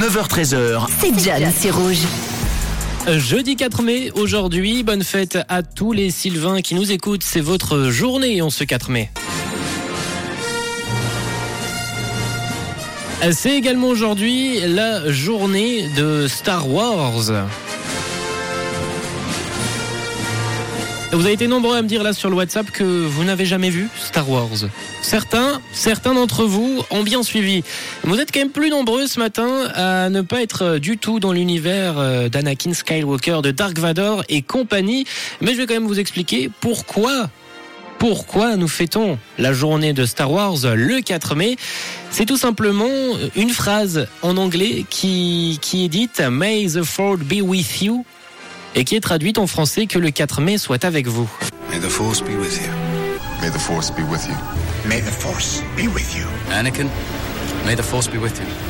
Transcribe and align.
9h13h. 0.00 0.86
C'est 0.98 1.22
John, 1.22 1.52
c'est 1.54 1.70
rouge. 1.70 1.98
Jeudi 3.06 3.54
4 3.54 3.82
mai, 3.82 4.10
aujourd'hui, 4.14 4.82
bonne 4.82 5.04
fête 5.04 5.38
à 5.50 5.62
tous 5.62 5.92
les 5.92 6.10
Sylvains 6.10 6.62
qui 6.62 6.74
nous 6.74 6.90
écoutent. 6.90 7.22
C'est 7.22 7.42
votre 7.42 7.90
journée 7.90 8.40
en 8.40 8.48
ce 8.48 8.64
4 8.64 8.90
mai. 8.90 9.10
C'est 13.30 13.54
également 13.54 13.88
aujourd'hui 13.88 14.60
la 14.66 15.12
journée 15.12 15.86
de 15.94 16.26
Star 16.28 16.66
Wars. 16.66 17.30
Vous 21.12 21.24
avez 21.24 21.32
été 21.32 21.48
nombreux 21.48 21.76
à 21.76 21.82
me 21.82 21.88
dire 21.88 22.04
là 22.04 22.12
sur 22.12 22.30
le 22.30 22.36
WhatsApp 22.36 22.70
que 22.70 22.84
vous 22.84 23.24
n'avez 23.24 23.44
jamais 23.44 23.68
vu 23.68 23.88
Star 23.98 24.30
Wars. 24.30 24.68
Certains, 25.02 25.60
certains 25.72 26.14
d'entre 26.14 26.44
vous 26.44 26.84
ont 26.92 27.02
bien 27.02 27.24
suivi. 27.24 27.64
Vous 28.04 28.20
êtes 28.20 28.30
quand 28.30 28.38
même 28.38 28.50
plus 28.50 28.70
nombreux 28.70 29.08
ce 29.08 29.18
matin 29.18 29.68
à 29.74 30.08
ne 30.08 30.20
pas 30.20 30.40
être 30.40 30.78
du 30.78 30.98
tout 30.98 31.18
dans 31.18 31.32
l'univers 31.32 31.98
euh, 31.98 32.28
d'Anakin 32.28 32.74
Skywalker, 32.74 33.40
de 33.42 33.50
Dark 33.50 33.76
Vador 33.76 34.22
et 34.28 34.42
compagnie. 34.42 35.04
Mais 35.40 35.52
je 35.52 35.56
vais 35.56 35.66
quand 35.66 35.74
même 35.74 35.88
vous 35.88 35.98
expliquer 35.98 36.48
pourquoi 36.60 37.28
pourquoi 37.98 38.56
nous 38.56 38.68
fêtons 38.68 39.18
la 39.36 39.52
journée 39.52 39.92
de 39.92 40.06
Star 40.06 40.32
Wars 40.32 40.56
le 40.74 41.02
4 41.02 41.34
mai 41.34 41.56
C'est 42.10 42.24
tout 42.24 42.38
simplement 42.38 42.88
une 43.36 43.50
phrase 43.50 44.06
en 44.22 44.38
anglais 44.38 44.86
qui, 44.88 45.58
qui 45.60 45.84
est 45.84 45.88
dite 45.88 46.20
May 46.30 46.66
the 46.66 46.82
Fourth 46.82 47.20
be 47.20 47.42
with 47.42 47.82
you 47.82 48.06
et 48.74 48.84
qui 48.84 48.96
est 48.96 49.00
traduite 49.00 49.38
en 49.38 49.46
français 49.46 49.86
que 49.86 49.98
le 49.98 50.10
4 50.10 50.40
mai 50.40 50.58
soit 50.58 50.84
avec 50.84 51.06
vous. 51.06 51.30
May 51.70 51.78
the 51.78 51.88
force 51.88 52.20
be 52.20 52.36
with 52.38 52.60
you. 52.60 52.72
May 53.40 53.50
the 53.50 53.58
force 53.58 53.90
be 53.90 54.02
with 54.10 54.26
you. 54.26 54.34
May 54.88 55.00
the 55.00 55.10
force 55.10 55.62
be 55.76 55.88
with 55.88 56.14
you. 56.16 56.26
Anakin, 56.52 56.88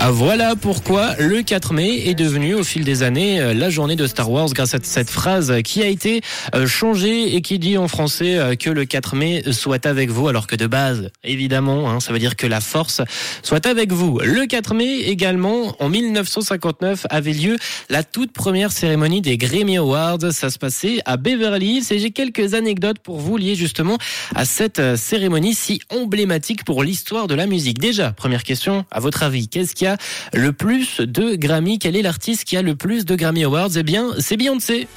Ah, 0.00 0.10
voilà 0.10 0.56
pourquoi 0.56 1.14
le 1.18 1.42
4 1.42 1.72
mai 1.72 2.08
est 2.08 2.14
devenu 2.14 2.54
au 2.54 2.64
fil 2.64 2.84
des 2.84 3.02
années 3.02 3.40
euh, 3.40 3.54
la 3.54 3.70
journée 3.70 3.96
de 3.96 4.06
Star 4.06 4.30
Wars 4.30 4.48
grâce 4.52 4.74
à 4.74 4.78
cette 4.82 5.10
phrase 5.10 5.54
qui 5.64 5.82
a 5.82 5.86
été 5.86 6.20
euh, 6.54 6.66
changée 6.66 7.36
et 7.36 7.40
qui 7.40 7.58
dit 7.58 7.78
en 7.78 7.86
français 7.88 8.36
euh, 8.36 8.54
que 8.56 8.70
le 8.70 8.84
4 8.84 9.14
mai 9.14 9.42
soit 9.52 9.86
avec 9.86 10.10
vous 10.10 10.28
alors 10.28 10.46
que 10.46 10.56
de 10.56 10.66
base 10.66 11.10
évidemment 11.22 11.90
hein, 11.90 12.00
ça 12.00 12.12
veut 12.12 12.18
dire 12.18 12.36
que 12.36 12.46
la 12.46 12.60
force 12.60 13.00
soit 13.42 13.66
avec 13.66 13.92
vous. 13.92 14.18
Le 14.18 14.46
4 14.46 14.74
mai 14.74 15.00
également 15.00 15.76
en 15.80 15.88
1959 15.88 17.06
avait 17.08 17.32
lieu 17.32 17.56
la 17.88 18.02
toute 18.02 18.32
première 18.32 18.72
cérémonie 18.72 19.20
des 19.20 19.38
Grammy 19.38 19.76
Awards. 19.76 20.32
Ça 20.32 20.50
se 20.50 20.58
passait 20.58 20.98
à 21.04 21.16
Beverly 21.16 21.78
Hills 21.78 21.86
et 21.90 21.98
j'ai 21.98 22.10
quelques 22.10 22.54
anecdotes 22.54 22.98
pour 22.98 23.18
vous 23.18 23.36
liées 23.36 23.54
justement 23.54 23.98
à 24.34 24.44
cette 24.44 24.96
cérémonie 24.96 25.54
si 25.54 25.80
emblématique 25.90 26.64
pour 26.64 26.82
l'histoire 26.82 27.26
de 27.26 27.34
la 27.34 27.46
musique. 27.46 27.78
Déjà, 27.78 28.12
première 28.12 28.44
question, 28.44 28.67
à 28.90 29.00
votre 29.00 29.22
avis, 29.22 29.48
qu'est-ce 29.48 29.74
qui 29.74 29.86
a 29.86 29.96
le 30.32 30.52
plus 30.52 31.00
de 31.00 31.34
Grammy? 31.36 31.78
Quel 31.78 31.96
est 31.96 32.02
l'artiste 32.02 32.44
qui 32.44 32.56
a 32.56 32.62
le 32.62 32.76
plus 32.76 33.04
de 33.04 33.14
Grammy 33.14 33.44
Awards? 33.44 33.70
Eh 33.76 33.82
bien, 33.82 34.10
c'est 34.18 34.36
Beyoncé. 34.36 34.88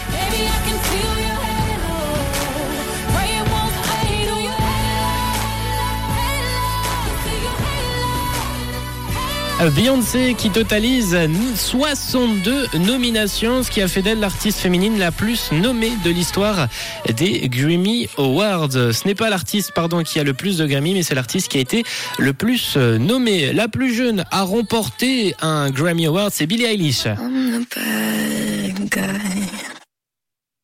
Beyoncé 9.70 10.34
qui 10.36 10.50
totalise 10.50 11.16
62 11.56 12.68
nominations, 12.80 13.62
ce 13.62 13.70
qui 13.70 13.82
a 13.82 13.88
fait 13.88 14.02
d'elle 14.02 14.20
l'artiste 14.20 14.60
féminine 14.60 14.98
la 14.98 15.12
plus 15.12 15.52
nommée 15.52 15.92
de 16.04 16.10
l'histoire 16.10 16.68
des 17.16 17.48
Grammy 17.48 18.08
Awards. 18.18 18.72
Ce 18.72 19.08
n'est 19.08 19.14
pas 19.14 19.30
l'artiste 19.30 19.72
pardon 19.76 20.02
qui 20.02 20.20
a 20.20 20.24
le 20.24 20.34
plus 20.34 20.58
de 20.58 20.66
Grammy, 20.66 20.96
mais 20.96 21.04
c'est 21.04 21.14
l'artiste 21.14 21.50
qui 21.50 21.58
a 21.58 21.62
été 21.62 21.84
le 22.18 22.34
plus 22.34 22.76
nommé. 22.76 23.54
La 23.54 23.68
plus 23.68 23.94
jeune 23.94 24.26
à 24.32 24.42
remporter 24.42 25.36
un 25.42 25.70
Grammy 25.70 26.08
Award, 26.08 26.32
c'est 26.34 26.48
Billie 26.48 26.66
Eilish. 26.66 27.06
I'm 27.06 27.62
the 27.62 27.76
bad 27.76 28.90
guy. 28.90 29.42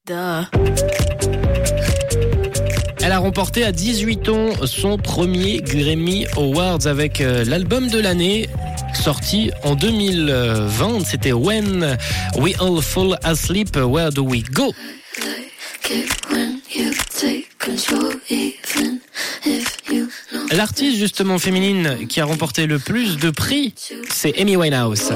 Duh. 0.08 0.48
Elle 3.08 3.14
a 3.14 3.20
remporté 3.20 3.64
à 3.64 3.72
18 3.72 4.28
ans 4.28 4.50
son 4.66 4.98
premier 4.98 5.62
Grammy 5.62 6.26
Awards 6.36 6.88
avec 6.88 7.22
euh, 7.22 7.46
l'album 7.46 7.88
de 7.88 8.00
l'année 8.00 8.50
sorti 8.94 9.52
en 9.64 9.76
2020. 9.76 11.06
C'était 11.06 11.34
When 11.34 11.98
We 12.38 12.54
All 12.60 12.82
Fall 12.82 13.18
Asleep, 13.24 13.76
Where 13.76 14.12
Do 14.12 14.24
We 14.24 14.44
Go? 14.44 14.74
L'artiste 20.52 20.98
justement 20.98 21.40
féminine 21.40 22.08
qui 22.08 22.20
a 22.22 22.26
remporté 22.26 22.66
le 22.68 22.80
plus 22.80 23.18
de 23.18 23.30
prix, 23.30 23.74
c'est 24.10 24.40
Amy 24.40 24.56
Winehouse. 24.56 25.12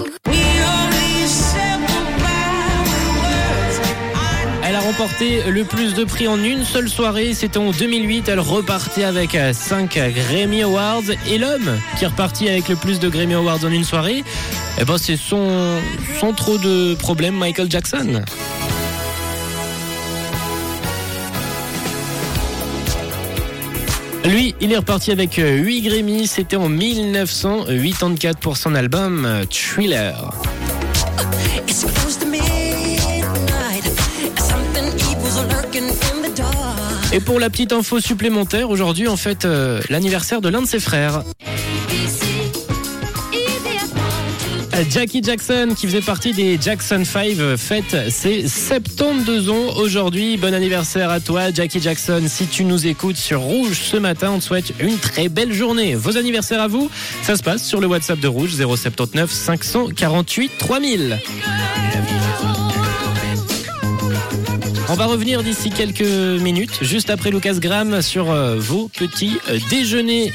Le 5.48 5.64
plus 5.64 5.94
de 5.94 6.04
prix 6.04 6.28
en 6.28 6.44
une 6.44 6.66
seule 6.66 6.90
soirée, 6.90 7.34
c'était 7.34 7.58
en 7.58 7.72
2008. 7.72 8.28
Elle 8.28 8.40
repartait 8.40 9.04
avec 9.04 9.38
5 9.54 9.98
Grammy 10.14 10.64
Awards. 10.64 11.04
Et 11.30 11.38
l'homme 11.38 11.80
qui 11.98 12.04
est 12.04 12.08
reparti 12.08 12.50
avec 12.50 12.68
le 12.68 12.76
plus 12.76 13.00
de 13.00 13.08
Grammy 13.08 13.34
Awards 13.34 13.64
en 13.64 13.72
une 13.72 13.84
soirée, 13.84 14.24
eh 14.80 14.84
ben 14.86 14.98
c'est 14.98 15.18
son, 15.18 15.78
sans 16.20 16.34
trop 16.34 16.58
de 16.58 16.96
problèmes, 16.96 17.36
Michael 17.36 17.70
Jackson. 17.70 18.22
Lui, 24.26 24.56
il 24.60 24.72
est 24.72 24.78
reparti 24.78 25.12
avec 25.12 25.36
8 25.36 25.82
Grammy, 25.82 26.28
c'était 26.28 26.58
en 26.58 26.70
1984 26.70 28.40
pour 28.40 28.58
son 28.58 28.76
album 28.76 29.26
euh, 29.26 29.46
Thriller. 29.46 30.32
Et 37.14 37.20
pour 37.20 37.42
la 37.42 37.50
petite 37.50 37.74
info 37.74 38.00
supplémentaire, 38.00 38.70
aujourd'hui, 38.70 39.10
en 39.10 39.18
fait, 39.18 39.44
euh, 39.44 39.82
l'anniversaire 39.90 40.40
de 40.40 40.48
l'un 40.48 40.62
de 40.62 40.68
ses 40.68 40.80
frères. 40.80 41.24
Euh, 44.74 44.84
Jackie 44.90 45.22
Jackson, 45.22 45.74
qui 45.76 45.88
faisait 45.88 46.00
partie 46.00 46.32
des 46.32 46.58
Jackson 46.62 47.04
5, 47.04 47.38
euh, 47.40 47.58
fête 47.58 48.10
ses 48.10 48.48
72 48.48 49.50
ans 49.50 49.76
aujourd'hui. 49.76 50.38
Bon 50.38 50.54
anniversaire 50.54 51.10
à 51.10 51.20
toi, 51.20 51.52
Jackie 51.52 51.82
Jackson. 51.82 52.24
Si 52.28 52.48
tu 52.48 52.64
nous 52.64 52.88
écoutes 52.88 53.18
sur 53.18 53.42
Rouge 53.42 53.82
ce 53.82 53.98
matin, 53.98 54.32
on 54.32 54.40
te 54.40 54.46
souhaite 54.46 54.74
une 54.80 54.98
très 54.98 55.28
belle 55.28 55.52
journée. 55.52 55.96
Vos 55.96 56.16
anniversaires 56.18 56.62
à 56.62 56.70
vous, 56.70 56.90
ça 57.24 57.36
se 57.36 57.44
passe 57.44 57.66
sur 57.66 57.82
le 57.82 57.88
WhatsApp 57.88 58.22
de 58.22 58.30
Rouge 58.30 58.56
079 58.56 59.30
548 59.30 60.52
3000. 60.58 61.20
On 64.92 64.96
va 64.96 65.06
revenir 65.06 65.42
d'ici 65.42 65.70
quelques 65.70 66.02
minutes, 66.02 66.80
juste 66.82 67.10
après 67.10 67.32
Lucas 67.32 67.54
Graham, 67.54 68.02
sur 68.02 68.30
euh, 68.30 68.58
vos 68.58 68.90
petits 68.90 69.38
euh, 69.48 69.58
déjeuners. 69.70 70.34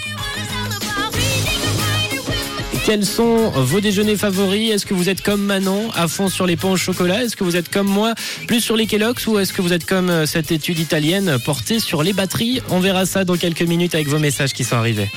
Quels 2.87 3.05
sont 3.05 3.51
vos 3.51 3.81
déjeuners 3.81 4.17
favoris? 4.17 4.71
Est-ce 4.71 4.87
que 4.87 4.95
vous 4.95 5.11
êtes 5.11 5.21
comme 5.21 5.43
Manon, 5.43 5.91
à 5.95 6.09
fond 6.09 6.31
sur 6.31 6.47
les 6.47 6.57
pains 6.57 6.71
au 6.71 6.77
chocolat? 6.79 7.23
Est-ce 7.23 7.37
que 7.37 7.45
vous 7.45 7.55
êtes 7.55 7.69
comme 7.69 7.87
moi, 7.87 8.15
plus 8.49 8.63
sur 8.63 8.77
les 8.77 8.87
Kellogg's? 8.87 9.27
Ou 9.27 9.39
est-ce 9.39 9.53
que 9.53 9.61
vous 9.61 9.75
êtes 9.75 9.85
comme 9.85 10.09
euh, 10.09 10.25
cette 10.25 10.51
étude 10.51 10.79
italienne, 10.79 11.37
portée 11.45 11.79
sur 11.79 12.03
les 12.03 12.15
batteries? 12.15 12.63
On 12.71 12.81
verra 12.81 13.05
ça 13.05 13.27
dans 13.27 13.37
quelques 13.37 13.61
minutes 13.61 13.95
avec 13.95 14.09
vos 14.09 14.19
messages 14.19 14.55
qui 14.55 14.65
sont 14.65 14.77
arrivés. 14.77 15.11